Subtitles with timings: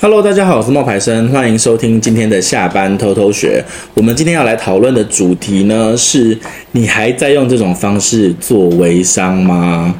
[0.00, 3.60] Hello，大家好，我是冒牌生，欢迎收听今天的下班偷偷学。
[3.94, 6.38] 我们今天要来讨论的主题呢，是
[6.70, 9.92] 你还在用这种方式做微商吗？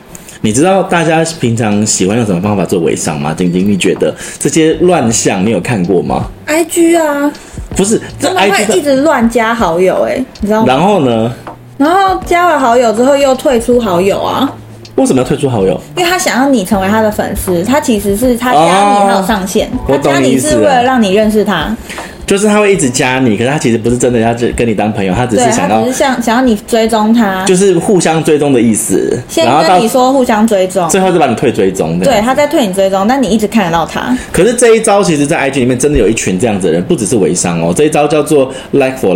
[0.43, 3.35] 你知道大家平常喜欢用什么方法做微商吗？
[3.37, 7.33] 晶晶，你觉得这些乱象你有看过吗？IG 啊，
[7.75, 10.67] 不是，这 IG 会一直乱加好友哎、欸，你知道吗？
[10.69, 11.35] 然后呢？
[11.77, 14.49] 然后加了好友之后又退出好友啊。
[14.99, 15.81] 为什么要退出好友？
[15.97, 19.69] 因为他想要你成为他的粉丝，他其实是他加你，他有上限。
[19.87, 21.75] 哦、他加你是为了让你认识他，
[22.27, 29.19] 就是他会一直加你，可是他其实不是真的要跟你当朋友，他只是想要，只是想想要你追踪他，就是互相追踪的意思。
[29.29, 31.99] 先跟你说互相追踪，最后就把你退追踪。
[32.01, 34.17] 对，他在退你追踪，但你一直看得到他。
[34.33, 37.73] 可是这一招其实，在 IG 里面真的有一群这样子的人，不只是微商哦。
[37.75, 39.15] 这一招叫做 Like for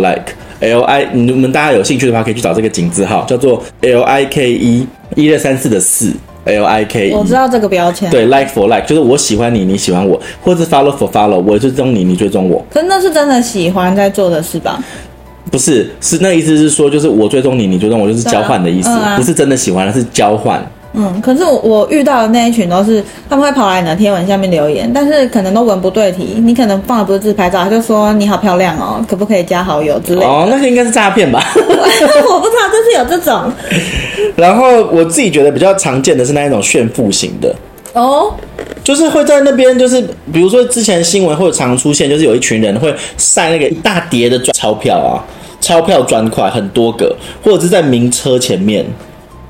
[0.63, 6.11] Like，L I，你们大家有兴趣的话，可以去找这个井字号，叫做 L I K E 一二三四的四。
[6.45, 8.09] L I K E，我知道这个标签。
[8.09, 12.65] 对，Like for Like，就是我喜欢你，你喜欢我，或者是 Follow for Follow，我追踪你，你追踪我。
[12.69, 14.83] 可是那是真的喜欢在做的事吧？
[15.49, 20.61] 不是，是那意思是说，就是我追踪你，你追踪我，就是交换的意思，啊嗯啊、不是真的喜欢，是交换。
[20.95, 30.27] 嗯，可是我我遇到的那一群都是，他们会跑来你的贴文下面留言，但是可能都文不对题，你可能放的不是自拍照，他就说你好漂亮哦，可不可以加好友之类的。
[30.27, 31.43] 哦，那个应该是诈骗吧？
[31.57, 33.51] 我不知道，就是有这种。
[34.35, 37.55] 然后我自己觉得比较常见的是那一种炫富型的
[37.93, 38.31] 哦，
[38.83, 39.99] 就是会在那边，就是
[40.31, 45.17] 比如说之前新闻会常出现，就是有一群人会晒那个一大叠的钞票啊，
[45.59, 48.85] 钞票砖块很多个，或者是在名车前面。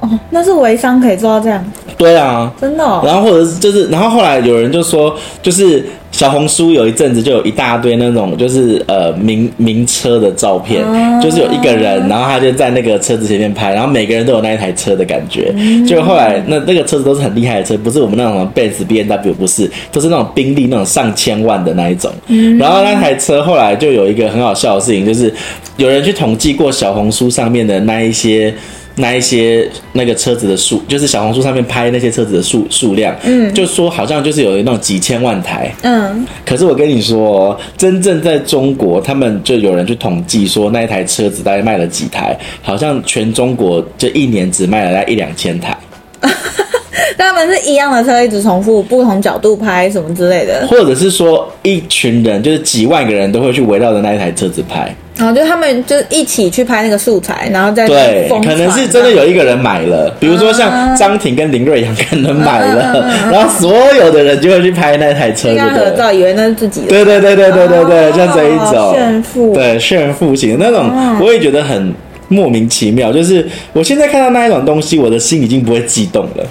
[0.04, 1.64] 哦，那是微商可以做到这样？
[1.98, 3.02] 对啊，真的哦。
[3.06, 15.54] 然后或者是就是，然后后来有人就说，就是小红书有一阵子就有一大堆那种就是呃名名车的照片，啊，就是有一个人，然后他就在那个车子前面拍，然后每个人都有那一台车的感觉。
[15.56, 22.12] 嗯，就后来那那个车子都是很厉害的车，不是我们那种 Benz、B N W 不是，都是那种宾利那种上千万的那一种。
[22.28, 25.34] 嗯，然后那台车后来就有一个很好笑的事情，就是
[25.78, 28.53] 有人去统计过小红书上面的那一些。
[28.96, 45.78] 那一些那个车子的数，就是小红书上面拍那些车子的数数量，嗯，就说好像就是有那种几千万台，嗯，可是我跟你说，真正在中国，他们就有人去统计说那一台车子大概卖了几台，好像全中国就一年只卖了大概一两千台。
[47.18, 54.94] 他们是一样的车，一直重复不同角度拍什么之类的，或者是说一群人就是几万个人都会去围绕着那一台车子拍。
[55.16, 66.88] 然后就他们就一起去拍那个素材，然后再对，可能是真的有一个人买了，比如说像张庭跟林瑞阳可能买了，然后所有的人就会去拍那台车，跟他合照，以为那是自己的。
[66.88, 71.94] 对对对对对对对，像这一种炫富，对炫富型的那种，我也觉得很
[72.28, 73.14] 莫名其妙。
[73.14, 76.44] 就是我现在看到那一种东西，我的心已经不会激动了。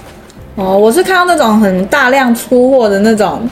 [0.56, 3.48] 哦，我是看到那种很大量出货的那种。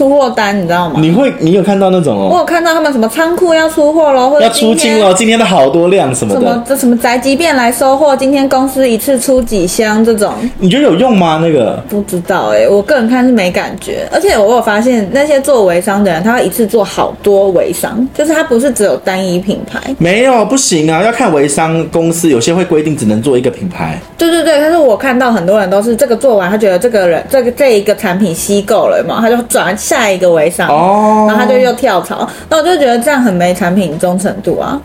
[0.00, 0.94] 出货单你知道吗？
[0.98, 2.30] 你会，你有看到那种哦？
[2.32, 6.40] 我有看到他们什么仓库要出货喽，或者要出清了，今天的好多量什么的。
[6.40, 8.16] 什么这什么宅急便来收货？
[8.16, 10.32] 今天公司一次出几箱这种？
[10.58, 11.38] 你觉得有用吗？
[11.42, 14.08] 那个不知道哎、欸，我个人看是没感觉。
[14.10, 19.94] 而且我有发现那些做微商的人，他会一次做好多微商，就是他不是只有单一品牌。
[19.98, 24.00] 没有，不行啊，要看微商公司，有些会规定只能做一个品牌。
[24.16, 30.68] 对对对，但是我看到很多人都是这个做完，他觉得这个人这个这一个产品吸够了嘛，他就转下一个微商。
[30.68, 34.80] 哦，然后他就又跳槽，那我就觉得这样很没产品忠诚度啊。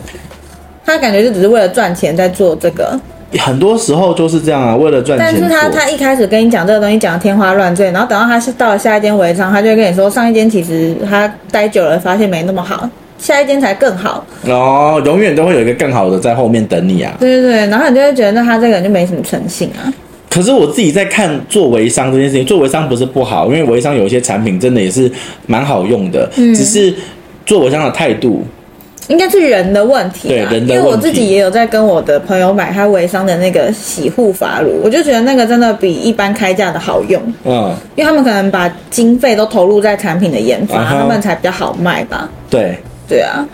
[0.84, 3.00] 他感觉就只是为了赚钱在做这个，
[3.38, 5.28] 很多时候就是这样啊，为了赚钱。
[5.28, 12.90] 但是他他一开始跟你讲这个东西讲的天花乱坠，然后等到他是到了下一间微商，他就会跟你说上一间其实他待久了发现没那么好，
[13.20, 14.26] 下一间才更好。
[14.48, 17.14] 哦，永远都会有一个更好的在后面等你啊。
[17.20, 19.86] 对对对，然后你就会觉得那他这个人就没什么诚信啊。
[20.36, 25.10] 可是我自己在看做微商这件事情，做微商不是不好，因为微商有一些产品真的也是
[25.48, 26.94] 蛮好用的，嗯，只是
[27.46, 28.44] 做微商的态度，
[29.08, 30.28] 应该是人的问题。
[30.28, 30.74] 对，人的问题。
[30.74, 37.22] 因为我自己也有在跟我的朋友买他微商的那个洗护发乳，我就觉得那个真的比一般开价的好用。
[37.46, 42.30] 嗯，因为他们可能把经费都投入在产品的研发，他们才比较好卖吧。
[42.50, 42.78] 对，
[43.08, 43.48] 对啊。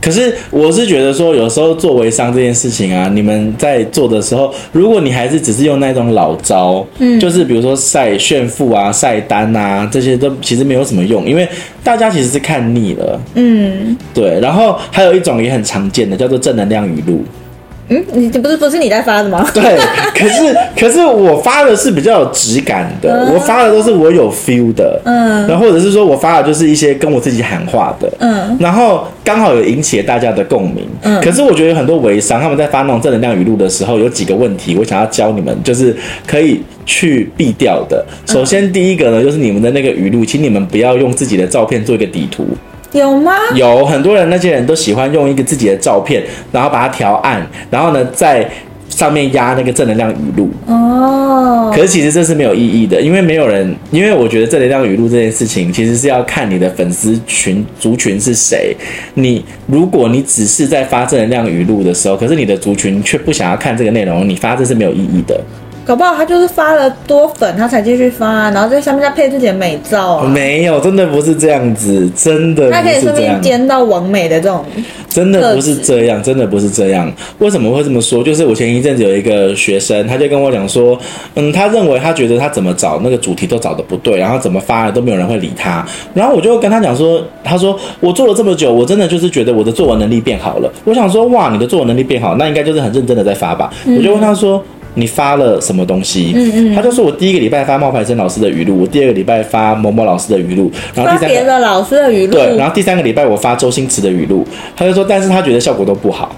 [0.00, 11.46] 可是我是觉得说，有时候做微商这件事情啊，你们在做的时候，如果你还是只是用那种老招，嗯，就是比如说晒炫富啊、晒单啊，这些都其实没有什么用，因为
[11.84, 14.40] 大家其实是看腻了，嗯，对。
[14.40, 17.22] 然后还有一种也很常见的，叫做正能量语录。
[17.90, 19.44] 嗯，你这不是不是你在发的吗？
[19.52, 19.62] 对，
[20.14, 35.94] 可是 可是我发的是比较有质感的，嗯、我发的都是我有 feel 的，嗯，然后或者是说我发的就是一些跟我自己喊话的，嗯，然后刚好有引起了大家的共鸣，嗯，可是我觉得有很多微商他们在发那种正能量语录的时候，有几个问题，我想要教你们，就是
[36.24, 38.04] 可以去避掉的。
[38.26, 42.46] 首先第一个呢，就是你们的那个语录，请你们不要用自己的照片做一个底图。
[42.92, 43.32] 有吗？
[43.54, 48.48] 有很多人，那些人都喜欢用一个自己的照片，然后把它调暗，然后呢，在
[48.88, 50.50] 上面压那个正能量语录。
[50.66, 51.72] 哦。
[51.72, 58.74] 可是其实这是没有意义的，因为没有人，因为我觉得正能量语录这件事情，其实是要看你的粉丝群族群是谁。
[59.14, 65.40] 你如果你只是在发正能量语录的时候，可是你的族群却不想要看这个内容，你发这是没有意义的。
[65.90, 70.24] 搞不好他就是发了多粉，他才继续发，然后在下面再配自己的美照啊。
[70.24, 72.70] 没有，真的不是这样子，真的。
[72.70, 74.64] 他可以顺便兼到网美的这种。
[75.08, 77.12] 真的不是这样，真的不是这样。
[77.40, 78.22] 为什么会这么说？
[78.22, 80.96] 就是我前一阵子有一个学生，他就跟我讲说，
[81.34, 85.84] 嗯，他认为他觉得他怎么找那个主题都找的不对，然后怎么发了都没有人会理他。
[86.14, 90.72] 然后我就跟他讲说，他说我做了这么久，我真的就是觉得我的作文能力变好了。
[90.84, 93.68] 我想说，哇，你的作文能力变好，那应该就是很认真的在发吧。
[93.86, 94.64] 嗯、我就问他说。
[94.94, 96.32] 你发了什么东西？
[96.34, 104.46] 嗯嗯，他就说我第一个礼拜发冒牌生老师的语录，我第二个礼拜发某某老师的语录，然后第三个的老师的语录，对，然后第三个礼拜我发周星驰的语录，
[104.76, 106.34] 他就说，但是他觉得效果都不好，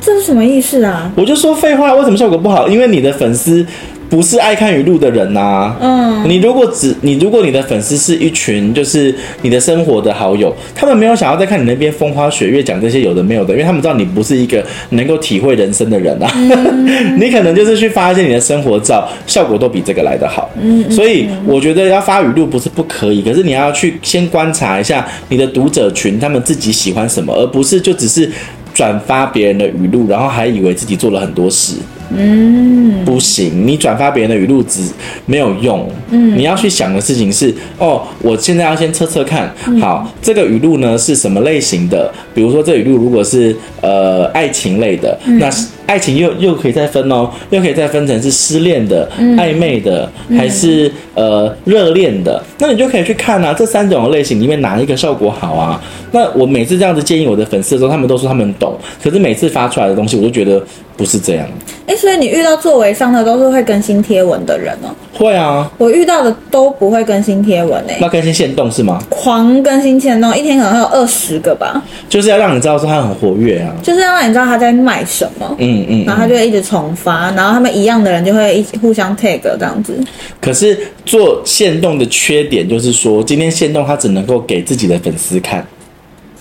[0.00, 1.10] 这是什么意思啊？
[1.16, 2.68] 我就说废话，为什么效果不好？
[2.68, 3.66] 因为你的粉丝。
[4.08, 28.30] 不是爱看语录的人呐、啊，嗯，你如果只你如果你的粉丝是一群就是你的生活的好友，他们没有想要再看你那边风花雪月讲这些有的没有的，因为他们知道你不是一个能够体会人生的人啊，嗯、 你可能就是去发一些你的生活照，效果都比这个来得好，嗯，所以我觉得要发语录不是不可以，可是你要去先观察一下你的读者群他们自己喜欢什么，而不是就只是
[28.72, 31.74] 转发别人的语录，然后还以为自己做了很多事。
[32.10, 34.82] 嗯，不行，你转发别人的语录只
[35.26, 35.88] 没有用。
[36.10, 42.12] 嗯，你要去想的事情是，哦，我现在要先测测看，好，这个语录呢是什么类型的？
[42.34, 45.50] 比如说，这语录如果是呃爱情类的，那
[45.86, 52.42] 爱情又又可以再分哦，又可以再分成是失恋的、暧昧的，还是呃热恋的？
[52.58, 55.80] 那你就可以去看啊，这三种类型里面哪一个效果好啊？
[56.12, 60.62] 那我每次这样子建议我的粉丝的时候，他们都说他们懂，可是每次发出来的东西，我就觉得
[60.96, 61.46] 不是这样。
[61.86, 64.88] 哎，所以你遇到做微商的都是会更新贴文的人哦？
[65.12, 67.96] 会啊，我遇到的都不会更新贴文诶。
[68.00, 69.02] 那更新限动是吗？
[69.08, 71.82] 狂更新限动，一天可能会有二十个吧。
[72.08, 75.56] 就是要让你知道说他很活跃啊，就是要让你知道他在卖什么。
[75.58, 79.98] 嗯嗯，然后他就会一直重发，然后他们一样的人就会一起互相 tag 这样子。
[80.40, 85.60] 可是做限动的缺点就是说，今天限动他只能够给自己的粉丝看，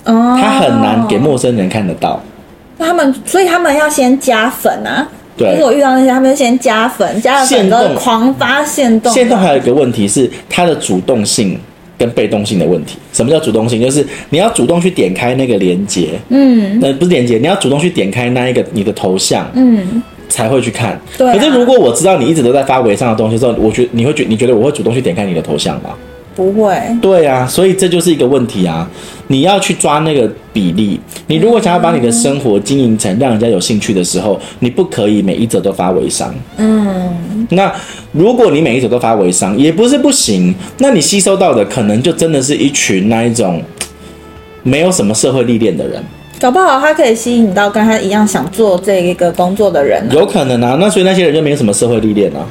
[0.03, 2.21] 哦，他很难给陌生人看得到。
[2.77, 5.07] 那他们，所以他们要先加粉啊。
[5.37, 9.11] 对，因为我遇到那些，他们先加粉，加了粉之后狂发限动。
[9.11, 11.59] 限动还有一个问题是它的主动性
[11.97, 12.97] 跟被动性的问题。
[13.11, 13.81] 什么叫主动性？
[13.81, 20.99] 就是你要主动去点开那个连接，嗯，那不是连接，你要主动去点开那一个你的头像，嗯，才会去看。
[21.17, 21.33] 对啊。
[21.33, 25.89] 可是如果我知道你一直都在发微商的东西之后，我觉你会觉你觉得我会主动去点开你的头像吗？
[26.35, 28.89] 不会，对啊，所以这就是一个问题啊！
[29.27, 30.99] 你要去抓那个比例。
[31.27, 36.35] 你如果想要把你的生活经营成让人家有兴趣的时候，你不可以每一则都发微商。
[36.57, 37.73] 嗯，那
[38.11, 40.53] 如果你每一则都发微商，也不是不行。
[40.79, 43.63] 那你吸收到的可能就真的是一群那一种
[44.63, 46.03] 没有什么社会历练的人。
[46.39, 50.13] 搞不好他可以吸引到跟他一样想做这一个工作的人啊。
[50.13, 52.45] 有可能啊，那所以那些人就没有什么社会历练啊。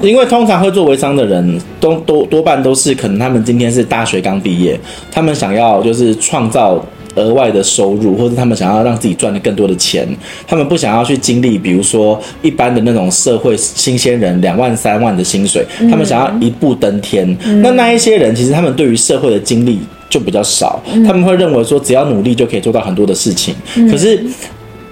[0.00, 4.78] 因为通常会做微商的人，都多多半都是可能他们今天是大学刚毕业，
[5.10, 6.80] 他们想要就是创造
[7.16, 10.06] 额外的收入，或者他们想要让自己赚的更多的钱，
[10.46, 17.36] 他们不想要去经历，比如说一般的那种社会新鲜人两万三万的薪水，他们想要一步登天。
[17.44, 23.54] 嗯、那那一些人其实他们对于社会的经历就比较少，嗯、他们会认为说只要努力就可以做到很多的事情。
[23.76, 24.22] 嗯、可是，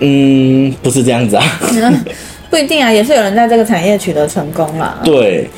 [0.00, 1.44] 嗯，不是这样子啊。
[1.72, 2.04] 嗯
[2.48, 5.00] 不一定啊，也是有人在这个产业取得成功啦。
[5.04, 5.50] 对，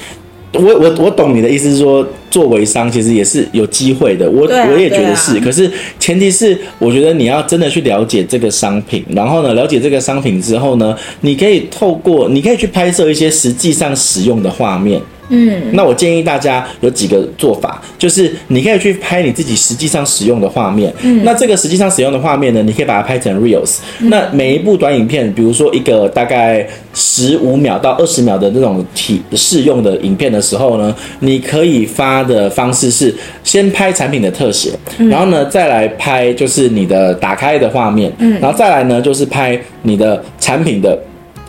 [0.55, 4.29] 我我我懂你的意思，是说做微商其实也是有机会的。
[4.29, 14.99] 我、啊、我也觉得是，啊、可是前提是我觉得你要真的去了解这个商品，然后呢，了解这个商品之后呢，你可以透过你可以去拍摄一些实际上使用的画面。
[15.31, 20.93] 嗯，那我建议大家有几个做法，就是你可以去拍你自己实际上使用的画面。
[21.03, 23.79] 嗯，那这个实际上使用的画面呢，你可以把它拍成 reels。
[24.01, 40.99] 嗯，那每一部短影片，比如说一个大概十五秒到二十秒的那种体试用的影片的时候呢，你可以发的方式是先拍产品的特写，嗯，然后呢再来拍就是你的打开的画面，嗯，然后再来呢就是拍你的产品的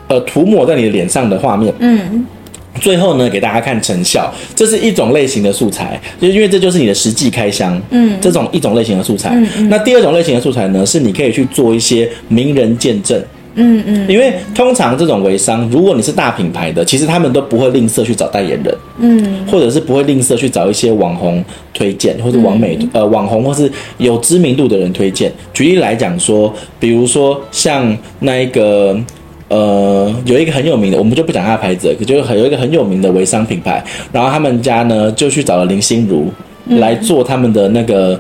[0.08, 2.26] 呃涂抹在你的脸上的画面，嗯。
[2.80, 9.30] 最后呢，给大家看成效，这是一种类型的素材，就因为这就是你的实际开箱，嗯，这种一种类型的素材。
[9.34, 9.70] 嗯嗯。
[9.70, 13.22] 那第二种类型的素材呢，是你可以去做一些名人见证，
[13.56, 14.08] 嗯嗯。
[14.10, 21.44] 因为通常这种微商，如果你是大品牌的，其实他们都不会吝啬去找代言人，嗯，或者是不会吝啬去找一些网红
[21.74, 25.32] 推荐，或者网美、嗯、呃网红或是有知名度的人推荐。
[25.54, 29.00] 举例来讲说，比如说像那一个。
[29.50, 36.32] 呃，有一个很有名的，我们就不讲他的牌子，可就是有一个很有名的微商品牌，然后他们家呢就去找了林心如
[36.78, 38.20] 来做他们的那个。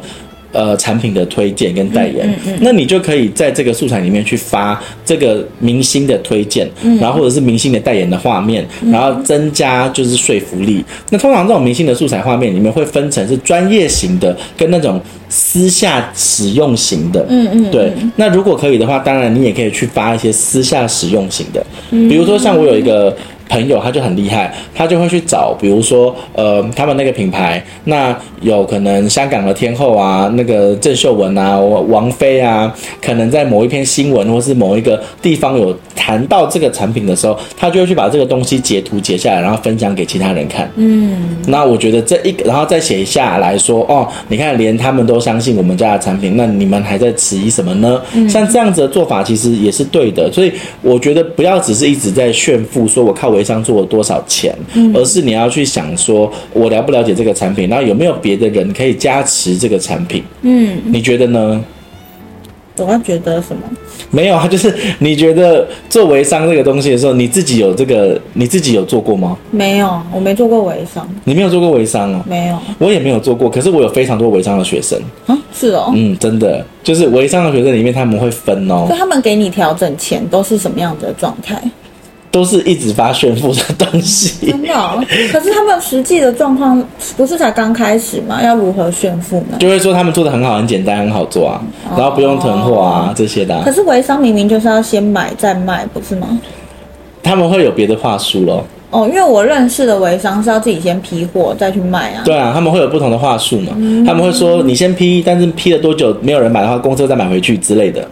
[0.51, 10.84] 呃，产品的推荐跟代言，嗯嗯嗯，那你就可以在这个素材里面去发这个明星的推荐，嗯，然后或者是明星的代言的画面，嗯，然后增加就是说服力。
[11.12, 17.94] 那通常这种明星的素材画面里面会分成是专业型的跟那种私下使用型的，嗯嗯，对。
[18.15, 23.15] 那如果可以的话，当然你也可以去发一些私下使用型的，比如说像我有一个。
[23.50, 40.70] 朋友他就很厉害，他就会去找，比如说，呃，他们那个品牌，那有可能香港的天后啊，那个郑秀文啊，王菲啊，可能在某一篇新闻或是某一个地方有谈到这个产品的时候，他就会去把这个东西截图截下来，然后分享给其他人看。
[40.75, 48.00] 嗯，那我觉得这一个，然后再写下来说，哦，你看连他们都相信我们家的产品，那你们还在迟疑什么呢？
[48.13, 50.51] 嗯，像这样子的做法其实也是对的，所以
[50.82, 54.53] 我觉得不要只是一直在炫富，说我靠微商做了多少钱，
[54.93, 60.22] 而是你要去想说，我了不了解这个产品，然后有没有别的人可以加持这个产品？
[60.41, 61.63] 嗯，你觉得呢？
[62.77, 63.62] 我要觉得什么？
[64.10, 69.38] 没有啊，就是你觉得做微商这个东西的时候，你自己有这个，你自己有做过吗？
[69.51, 71.08] 没有，我没做过微商。
[71.25, 72.22] 你没有做过微商哦？
[72.25, 73.50] 没有，我也没有做过。
[73.50, 81.62] 可是我有非常多微商的学生啊，是哦，嗯，真的，就是微商的学生里面他们会分哦，所以他们给你调整钱都是什么样的状态？
[82.32, 85.04] 都是一直发炫富的东西，真的、哦。
[85.32, 86.82] 可是他们实际的状况
[87.18, 88.42] 不是才刚开始吗？
[88.44, 89.58] 要如何炫富呢？
[89.60, 93.64] 就会说他们做的很好，很简单，很好做啊，哦、然后不用囤货啊这些的、啊。
[93.66, 96.40] 可是微商明明就是要先买再卖，不是吗？
[97.24, 98.64] 他们会有别的话术咯。
[98.92, 102.22] 哦，因为我认识的微商是要自己先批货再去卖啊。
[102.26, 103.74] 对啊，他们会有不同的话术嘛。
[103.78, 108.08] 嗯、他们会说你先批，但是批了多久没有人买的话，公车再买回去之类的。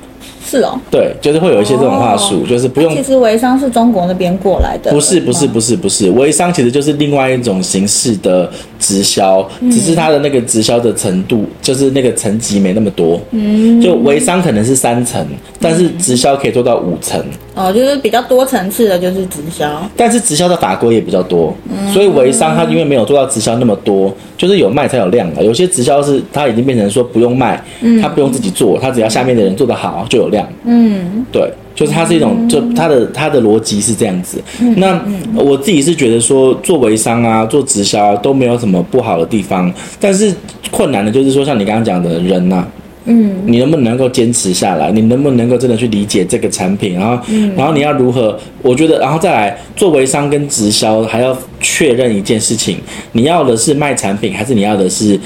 [0.49, 2.95] 是哦，对，就是会有一些这种话术，哦、就是不用。
[2.95, 4.91] 其实微商是中国那边过来的。
[4.91, 8.49] 不是不是不是不是，微商其实就是另外一种形式的
[8.79, 13.19] 直销，嗯、只是它的那个直销的程度，就是那个层级没那么多。
[13.31, 15.25] 嗯，就微商可能是三层，
[15.59, 17.21] 但是直销可以做到五层。
[17.55, 19.67] 哦，就是比较多层次的，就是直销。
[19.95, 25.43] 但是直销的法规也比较多，嗯、所以微商它因为没有做到直销那么多，就是有卖才有量的。
[25.43, 27.59] 有些直销是它已经变成说不用卖，
[27.99, 30.36] 它不用自己做，它只要下面的人做得好就有量。
[30.65, 34.41] 嗯，对，就是它是一种，就它的它的逻辑是这样子。
[34.75, 35.01] 那
[35.35, 40.33] 我自己是觉得说，做微商啊，做直销啊，都没有什么不好的地方，但是
[40.71, 42.67] 困难的就是说，像你刚刚讲的人呐、啊，
[43.05, 44.91] 嗯，你能不能够坚持下来？
[44.91, 46.95] 你能不能够真的去理解这个产品？
[46.95, 47.23] 然后，
[47.55, 48.37] 然后你要如何？
[48.61, 52.77] 我觉得，然后再来做微商跟直销，还要确认一件事情：
[53.13, 55.17] 你要的是卖产品，还是你要的是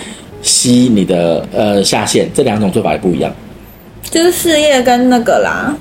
[0.43, 2.29] 吸你的呃下线？
[2.33, 3.33] 这两种做法也不一样。
[4.11, 5.73] 就是事业跟那个啦，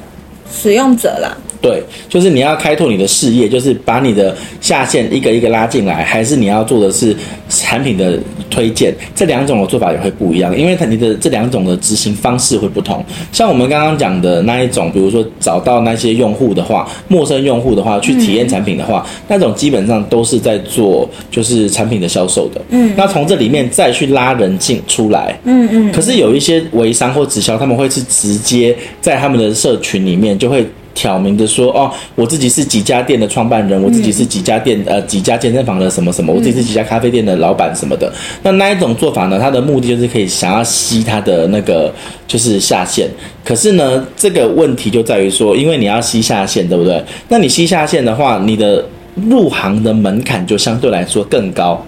[0.51, 1.37] 使用者啦。
[1.61, 7.15] 对，就是你要开拓你的事业，就是把你的下线一个一个拉进来，还是你要做的是
[7.51, 8.95] 产品的推荐？
[9.15, 13.05] 这两种的做法也会不一样，因为它你的这两种的执行方式会不同。
[13.31, 22.61] 像我们刚刚讲的那一种，比如说找到那些用户的话，陌生用户的话，去体验产品的话，嗯、那种基本上都是在做就是产品的销售的。
[22.71, 25.39] 嗯，那从这里面再去拉人进出来。
[25.45, 25.93] 嗯嗯。
[25.93, 30.67] 可是有一些微商或直销，他们会是直接在他们的社群里面就会。
[30.95, 38.13] 挑明的说哦，我自己是几家店的创办人，我自己是几家店呃几家健身房的什么什么，我自己是几家咖啡店的老板什么的。
[38.43, 41.93] 那那一种做法呢，它的目的就是可以想要吸它的那个
[42.27, 43.09] 就是下线。
[43.45, 47.03] 可是呢，这个问题就在于说，因为你要吸下线，对不对？
[47.29, 51.85] 那你吸下线的话，你的入行的门槛就相对来说更高。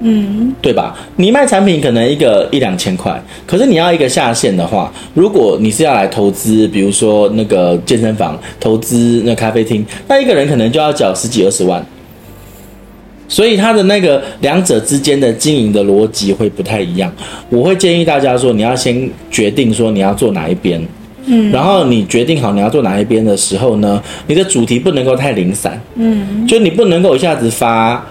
[0.00, 0.96] 嗯，对吧？
[1.16, 11.84] 你卖产品可能一个一两千块，可是你要一个下线的话，如果你是要来投资，比如说那个健身房，投资那咖啡厅，那一个人可能就要缴十几二十万。
[13.26, 17.10] 所以他的那个两者之间的经营的逻辑会不太一样。
[17.48, 20.80] 我会建议大家说，你要先决定说你要做哪一边，
[21.24, 28.04] 嗯，然后你决定好你要做哪一边的时候呢，你的主题不能够太零散，嗯，就你不能够一下子发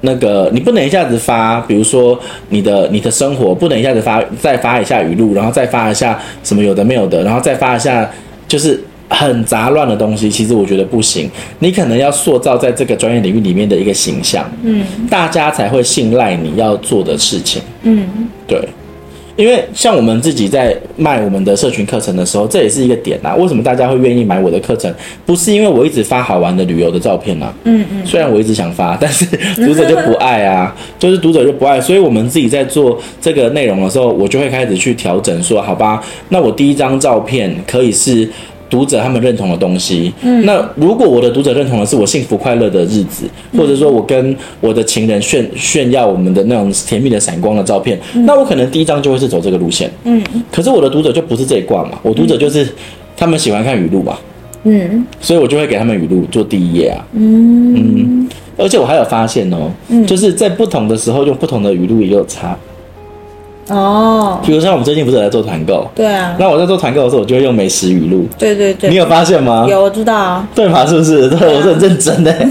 [0.00, 8.10] 那个，你不能一下子发，比如说你的你的生活，不能一下子发再发一下语录，然后再发一下什么有的没有的，然后再发一下
[8.46, 8.80] 就是。
[9.12, 11.28] 很杂乱的东西，其实我觉得不行。
[11.58, 18.06] 你可能要塑造在这个专业领域里面的一个形象，嗯，大家才会信赖你要做的事情，嗯，
[18.46, 18.60] 对。
[19.36, 23.34] 因为像我们自己在卖我们的社群课程的时候，这也是一个点啊。
[23.34, 24.92] 为什么大家会愿意买我的课程？
[25.24, 28.06] 不是因为我一直发好玩的旅游的照片啊，嗯嗯。
[28.06, 29.24] 虽然我一直想发， 但是
[29.56, 31.80] 读者就不爱啊，就是读者就不爱。
[31.80, 38.28] 所以我们自己在做这个内容的时候，我就会开始去调整，说好吧，那我第一张照片可以是。
[38.70, 43.24] 读者他们认同的东西，嗯，那如果我的读者认同的是我幸福快乐的日子，
[43.58, 50.22] 或者说我跟我的情人炫炫耀我们的那种甜蜜的闪光的照片，嗯，那我可能第一张就会是走这个路线，嗯，
[50.52, 52.66] 可是我的读者就不是这一挂嘛，我读者就是
[53.16, 54.16] 他们喜欢看语录嘛，
[54.62, 57.74] 嗯，所以我就会给他们语录做第一页啊，嗯。
[57.74, 62.56] 嗯，而且我还有发现哦，嗯，就是在不同的时候用不同的语录也有差。
[63.70, 65.86] 哦，比如像我们最近不是在做团购？
[65.94, 66.36] 对啊。
[66.38, 68.26] 那我在做团购的时候，我就会用美食语录。
[68.38, 68.90] 对对对。
[68.90, 69.66] 你有发现吗？
[69.68, 70.48] 有，我知道啊。
[70.54, 70.84] 对嘛？
[70.84, 71.28] 是不是？
[71.28, 72.34] 对，我是很认真的。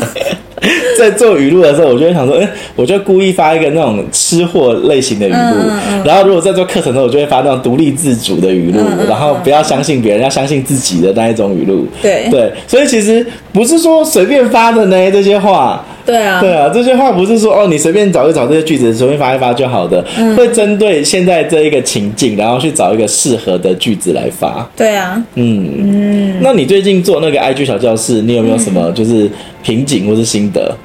[0.98, 5.38] 在做语录的时候，我就会想说，哎，我就故意发一个那种吃货类型的语录。
[5.38, 6.04] 嗯嗯。
[6.04, 8.80] 然后，如果在做课程的时候，我就会发那种独立自主的语录。
[8.82, 9.08] 嗯嗯。
[9.08, 11.88] 然后不要相信别人，要相信自己的那一种语录。
[12.02, 12.52] 对对。
[12.68, 15.84] 所以其实不是说随便发的呢，这些话。
[16.10, 24.68] 对啊，对啊，这些话不是说哦，你随便找一找这些句子，随便发一发就好的，嗯、会针对现在这一个情境，然后去找一个适合的句子来发。
[24.76, 26.36] 对啊，嗯嗯。
[26.42, 29.30] 那你最近做那个 IG 小教室，你有没有什么就是
[29.62, 30.76] 瓶颈或是心得？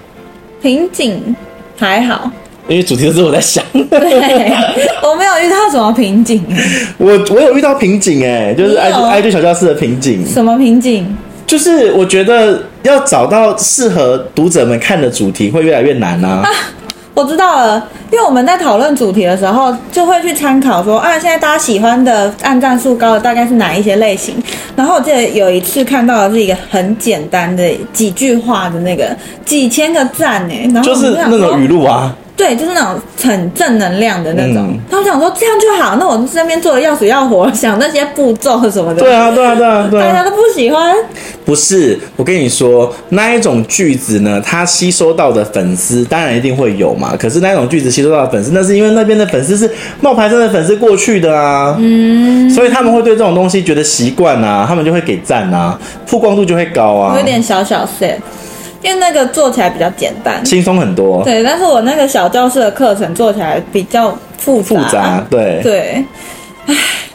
[0.61, 1.35] 瓶颈
[1.79, 2.31] 还好，
[2.69, 3.65] 因为主题都是我在想。
[3.73, 3.99] 对，
[5.03, 6.45] 我没有遇到什么瓶颈。
[6.99, 10.23] 我我有遇到瓶颈哎，就是 IG IG 小教室的瓶颈。
[10.27, 11.07] 什么瓶颈？
[11.47, 16.51] 就是我觉得要找到适合读者们看的主题会越来越难啊，啊！
[17.15, 24.35] 我知道了，因为我们在讨论主题的时候，就会去参考说啊，现在大家喜欢的按赞数高的大概是哪一些类型。
[24.75, 32.13] 然后我记得有一次看到的是一个很简单的几句话的那个几千个赞呢，然后就是那种语录啊。
[32.37, 34.57] 对，就是那种很正能量的那种。
[34.57, 39.01] 嗯、他们想说这样就好，那我这边做的要死要活，想那些步骤什么的。
[39.01, 40.07] 对啊，对啊，对啊，对啊。
[40.07, 40.95] 大家都不喜欢。
[41.45, 47.15] 不是，我跟你说，那一种句子呢，它吸收到的粉丝当然一定会有嘛。
[47.17, 51.77] 可是那一种句子吸收到的粉丝，那是因为那边的粉丝是冒牌生的粉丝过去的啊。
[51.79, 52.51] 嗯。
[52.51, 57.17] 所以他们会对这种东西觉得习惯啊，他们就会给赞啊，曝光度就会高啊。
[57.17, 58.17] 有点小小 sad。
[58.85, 61.25] 因为那个做起来比较简单，轻松很多。
[61.25, 64.69] 对，但是我那个小教室的课程做起来比较复杂。
[64.69, 66.05] 复杂，对对。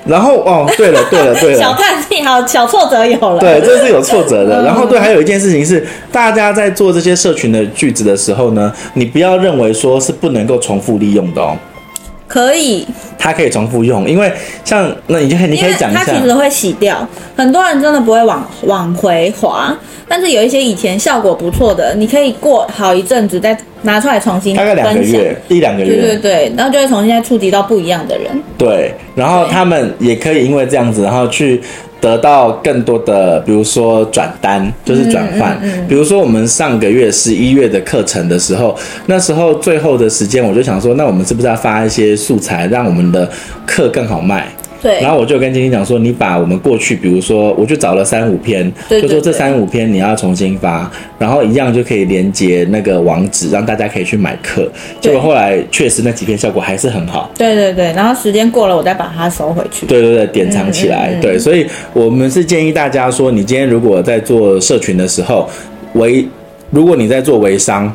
[0.05, 3.39] 然后哦，对了对了对了，小叹气，好，小挫折有了。
[3.39, 4.63] 对，这是有挫折的。
[4.63, 11.55] 然后对，还有一件事情是，大家在做这些社群的句子的时候呢，你不要认为说是不能够重复利用的哦。
[12.30, 12.88] 可以，
[13.18, 14.32] 它可以重复用，因为
[14.63, 19.76] 像那你就你可以讲一下，它其实会洗掉，很多人真的不会往往回滑，
[20.08, 31.60] 但是有一些以前效果不错的，你可以过好一阵子再拿出来重新，大概两个月，一两个月，对对对，然后就会重新再触及到不一样的人，对，然后他们也可以因为这样子，然后去。
[32.01, 35.57] 得到更多的，比如说转单，就是转换。
[35.62, 43.29] 嗯嗯嗯、比如说我们上个月十一月的课程的时候，那时候最后的时间，我就想说，那我们是不是要发一些素材，让我们的
[43.65, 44.47] 课更好卖？
[44.82, 54.72] 对，然后我就跟晶晶讲说，你把我们过去，比如说，我就找了三五篇，对对对，就说这三五篇你要重新发，然后一样就可以连接那个网址，让大家可以去买课。
[55.02, 57.30] 结果后来确实那几篇效果还是很好。
[57.38, 59.86] 对对对，然后时间过了，我再把它收回去。
[59.86, 61.10] 对对对，典藏起来。
[61.12, 65.50] 嗯嗯嗯，对，所以我们是建议大家说，你今天如果在做社群的时候，
[65.94, 66.26] 微，
[66.72, 67.94] 如果你在做微商。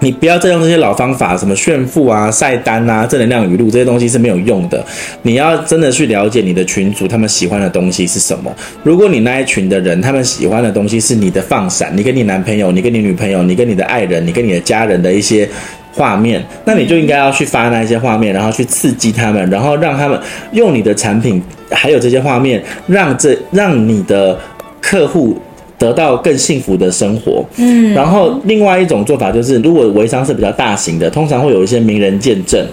[0.00, 4.84] 你不要再用这些老方法，什么炫富啊、晒单啊、正能量语录这些东西是没有用的。
[5.22, 8.54] 你要真的去了解你的群主，他们喜欢的东西是什么。
[8.82, 15.48] 如果你那一群的人，他们喜欢的东西是你的放闪，你跟你男朋友、你跟你女朋友、你跟你的爱人、你跟你的家人的一些
[15.94, 20.20] 画面，那你就应该要去发那一些画面，然后去刺激他们，然后让他们
[20.52, 24.38] 用你的产品，还有这些画面，让这让你的
[24.82, 25.40] 客户。
[25.84, 32.64] 得到更幸福的生活，嗯，然后另外一种做法就是，如果微商是比较大型的，通常会有一些名人见证，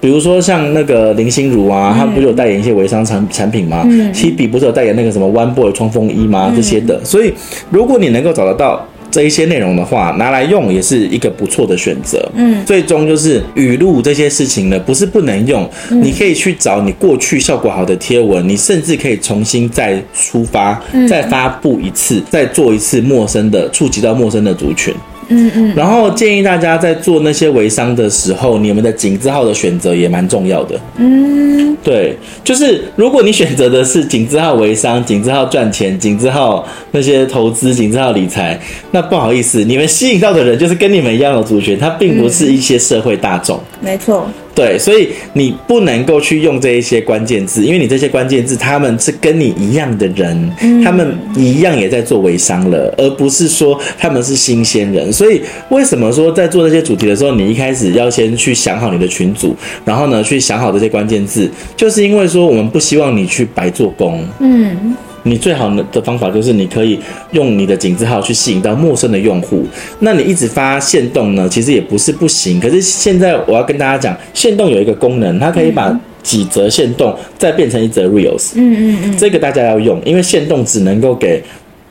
[0.00, 6.52] 比如说像那个林心如啊，她不是有代言一些微商产产品吗？Hebe 不是有代言那个什么 One Boy 冲锋衣吗？
[6.56, 7.32] 这些的，所以
[7.70, 12.30] 如果你能够找得到这一些内容的话，拿来用也是一个不错的选择。
[12.34, 24.94] 嗯，最终就是语录这些事情呢，不是不能用，嗯、你可以去找你过去效果好的贴文，你甚至可以重新再出发，嗯、再发布一次，再做一次陌生的触及到陌生的族群。
[25.28, 30.80] 嗯嗯，然后建议大家在做那些微商的时候，你们的井字号的选择也蛮重要的。
[30.96, 38.58] 嗯，对，就是如果你选择的是井字号微商、井字号赚钱、井字号那些投资、井字号理财，
[38.92, 43.60] 那不好意思，你们吸引到的人就是跟你们一样的族群，他并不是一些社会大众。
[43.80, 44.26] 没错。
[44.56, 55.12] 对，所以你不能够去用这一些关键字，因为你这些关键字他们是跟你一样的人，嗯、他们一样也在做微商了，而不是说他们是新鲜人。
[55.12, 64.26] 所以为什么说在做这些主题的时候，你一开始要先去想好你的群组，然后呢去想好这些关键字，就是因为说我们不希望你去白做工。
[64.40, 64.96] 嗯。
[65.26, 66.98] 你最好的方法就是你可以
[67.32, 69.64] 用你的井字号去吸引到陌生的用户。
[69.98, 72.60] 那你一直发限动呢，其实也不是不行。
[72.60, 78.52] 可是现在我要跟大家讲，限动有一个功能，它可以把几则限动再变成一则 reels。
[78.54, 81.42] 嗯嗯嗯，这个大家要用，因为限动只能够给。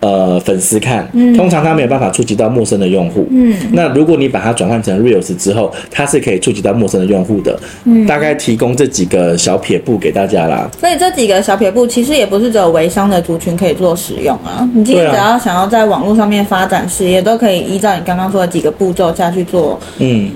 [0.06, 3.28] 呃，粉丝看，通常他没有办法触及到陌生的用户。
[3.32, 7.60] 嗯，那如果你把它转换成 Reels 之后，它是可以触及到陌生的用户的。
[7.86, 10.70] 嗯，大概提供这几个小撇步给大家啦。
[10.80, 14.70] 所以这几个小撇步其实也不是只有微商的族群可以做使用啊。
[14.76, 19.80] 你今天只要想要在网络上面发展事业，都可以依照你刚刚说的几个步骤下去做。
[19.98, 20.30] 嗯。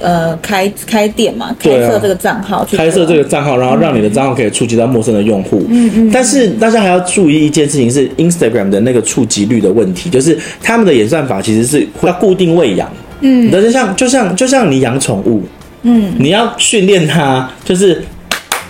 [0.00, 5.64] 呃，开开店嘛，开设这个账号，啊、开设这个账号，然后让你的账号可以触及到陌生的用户。
[5.68, 6.10] 嗯嗯。
[6.12, 12.90] 但是大家还要注意一件事情，是 Instagram 的那个触及率的问题，就是他们的演算法其实是要固定喂养。
[13.20, 13.48] 嗯。
[13.52, 15.42] 但是像就像就像你养宠物，
[15.82, 18.02] 嗯，你要训练它，就是。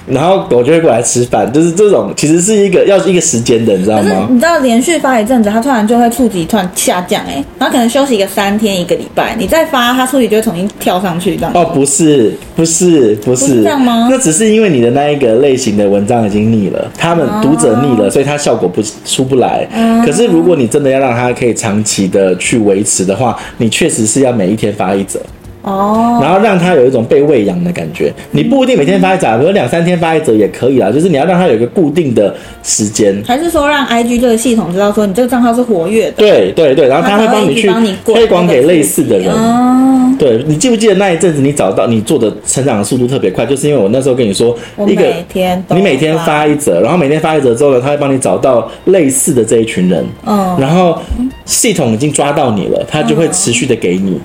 [0.06, 4.28] 然后狗就会过来吃饭，就是这种，其实是一个要一个时间的，你知道吗？
[4.30, 11.52] 你知道连续发一阵子，它突然就会触及突然下降，哎，然后可能休息一个三天一个礼拜，你再发，它触及就会重新跳上去，这样。
[11.54, 14.08] 哦，不是，不是，不是，不是这样吗？
[14.10, 19.66] 那只是因为你的那一个类型的文章已经腻了，他们读者腻了，所以它效果不出不来。
[19.74, 20.04] 嗯。
[20.04, 25.18] 可是如果你真的要让它可以长期的去维持的话，你确实是要每一天发一则。
[25.66, 28.12] 哦，然后让他有一种被喂养的感觉。
[28.30, 30.92] 你不一定每天发一则，比如两三天发一则也可以啦。
[30.92, 36.18] 就是你要让他有一个固定的时间，还是说让 IG 这个系统知道说你这个账号是活跃的？
[36.18, 37.68] 对对对，然后他会帮你去
[38.04, 39.34] 推广给类似的人。
[39.34, 50.06] 哦，对，你记不记得那一阵子你找到你做的成长的速度特别快，就是因为我那时候跟你说，一个天你每天发一则，然后每天发一则之后呢，他会帮你找到类似的这一群人。
[50.24, 50.96] 嗯，然后
[51.44, 54.20] 系统已经抓到你了，他就会持续的给你。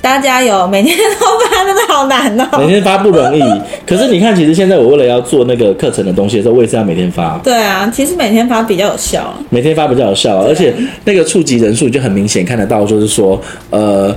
[0.00, 0.66] 大家加油！
[0.68, 2.58] 每天都发真的好难哦。
[2.58, 3.42] 每天发不容易，
[3.86, 7.38] 可是你看，其实现在我为了要做那个课程的东西的时候，我也是要每天发。
[7.42, 9.34] 对啊，其实每天发比较有效。
[9.50, 14.14] 每天发比较有效，而且那个触及人数就很明显看得到，就是说，呃。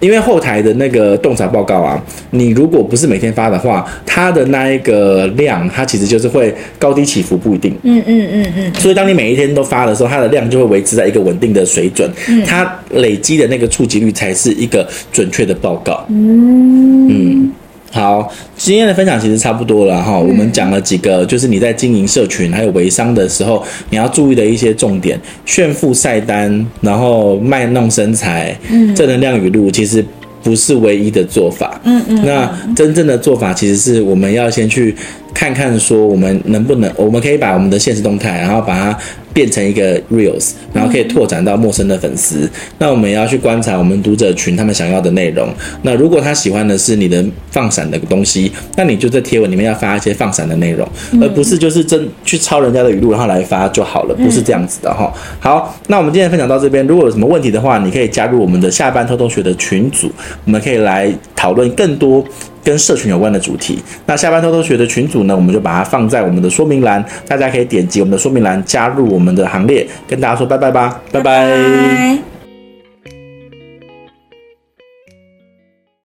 [0.00, 7.76] 因为后台的那个洞察报告啊，你如果不是每天发的话，它的那一个量，它其实就是会高低起伏，不一定。
[7.82, 8.74] 嗯嗯嗯嗯。
[8.74, 12.10] 所以当你每一天都发的时候，它的量就会维持在一个稳定的水准，
[12.46, 16.04] 它累积的那个触及率才是一个准确的报告。
[16.08, 17.52] 嗯嗯。
[17.90, 20.18] 好，今天的分享其实差不多了哈。
[20.18, 30.04] 我们讲了几个，就是你在经营社群还有微商的时候，你要注意的一些重点：炫富晒单，然后卖弄身材，嗯，正能量语录，其实
[30.42, 31.80] 不是唯一的做法。
[31.84, 32.22] 嗯嗯。
[32.24, 34.94] 那真正的做法，其实是我们要先去
[35.32, 38.98] 看看，说我们能不能，我们可以把我们的现实动态，然后把它。
[39.38, 42.40] 变成一个 reels，然后可以拓展到陌生的粉丝。
[42.40, 45.48] 嗯、那我们也要去观察我们读者群他们想要的内容。
[45.82, 55.08] 那如果他喜欢的是你的放闪的东西，那你就在贴文里面要发一些放闪的内容，嗯、而不是就是真去抄人家的语录然后来发就好了，不是这样子的哈。
[55.14, 60.10] 嗯、好，那我们今天分享到这边，如果有什么问题的话，你可以加入我们的下班偷偷学的群组，
[60.46, 62.24] 我们可以来讨论更多。
[62.68, 72.37] 跟社群有关的主题，那下班偷偷学的群组呢，我们就把它放在我们的说明栏，大家可以点击我们的说明栏加入我们的行列，跟大家说拜拜吧，拜拜。